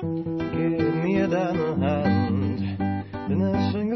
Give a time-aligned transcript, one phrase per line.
[0.00, 2.60] Gib mir deine Hand,
[3.28, 3.90] denn es ein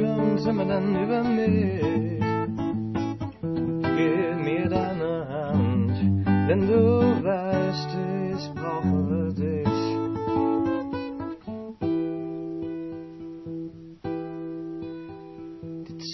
[0.00, 2.20] kommt immer dann über mich.
[3.96, 5.92] Gib mir deine Hand,
[6.48, 7.90] denn du weißt,
[8.34, 9.66] ich brauche dich.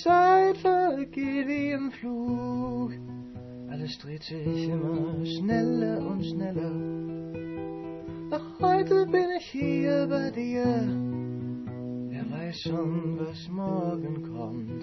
[0.02, 2.90] Zeit vergeht wie im Flug.
[3.70, 7.01] Alles dreht sich immer schneller und schneller.
[8.62, 10.64] Heute bin ich hier bei dir,
[12.10, 14.82] wer weiß schon, was morgen kommt.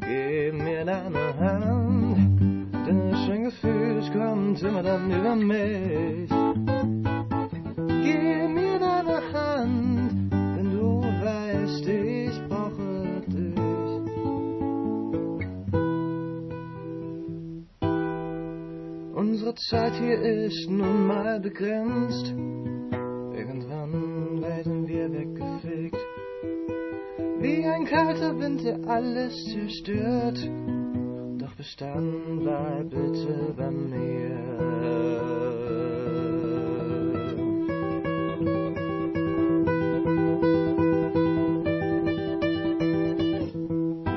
[0.00, 2.16] Gib mir deine Hand,
[2.86, 3.50] denn das schöne
[4.12, 7.01] kommt immer dann über mich.
[19.52, 22.28] Unsere Zeit hier ist nun mal begrenzt.
[23.36, 25.98] Irgendwann werden wir weggefegt.
[27.38, 30.38] Wie ein kalter Wind, der alles zerstört.
[31.38, 34.38] Doch bis dann bleib bitte bei mir.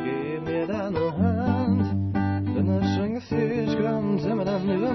[0.06, 3.65] Gib mir deine Hand, denn das schöne Gefühl
[4.26, 4.94] es kommt immer dann über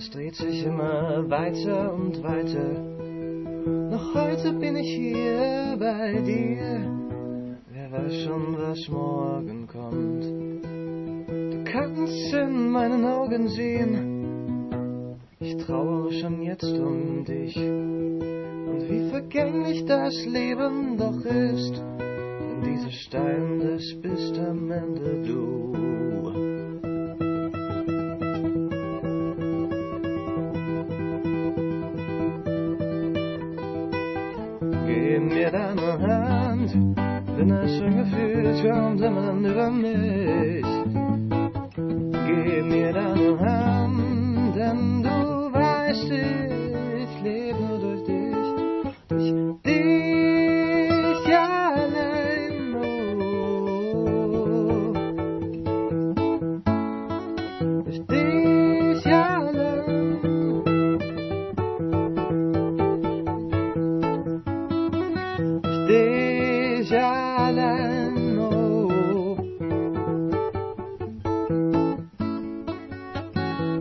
[0.00, 2.72] alles dreht sich immer weiter und weiter.
[3.90, 6.90] Noch heute bin ich hier bei dir.
[7.70, 10.24] Wer weiß schon, was morgen kommt.
[11.52, 15.18] Du kannst in meinen Augen sehen.
[15.38, 17.56] Ich trauere schon jetzt um dich.
[17.58, 21.74] Und wie vergänglich das Leben doch ist.
[21.76, 25.70] Denn dieser Stein, das bist am Ende du.
[35.50, 40.64] Gib mir deine Hand, denn das schöne Gefühl es kommt immer dann über mich.
[41.74, 42.92] Gib mir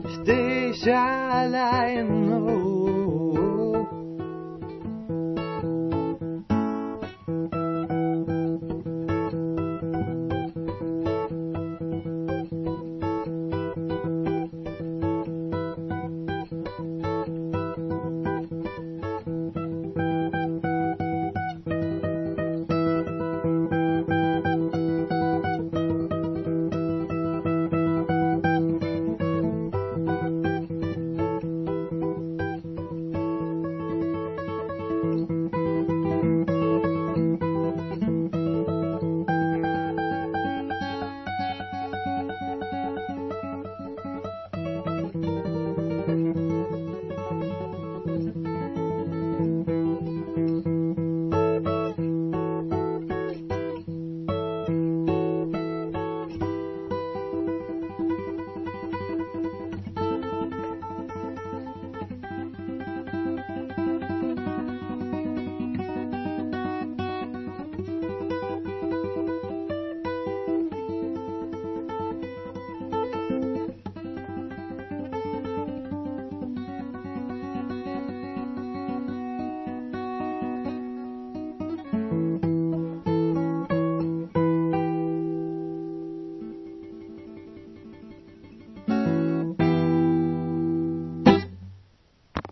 [0.02, 2.79] Durch dich allein, oh.